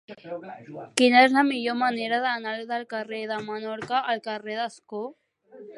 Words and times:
Quina 1.01 1.19
és 1.25 1.35
la 1.35 1.43
millor 1.49 1.77
manera 1.83 2.21
d'anar 2.25 2.55
del 2.73 2.89
carrer 2.95 3.21
de 3.35 3.41
Menorca 3.53 4.05
al 4.15 4.25
carrer 4.31 4.59
d'Ascó? 4.63 5.07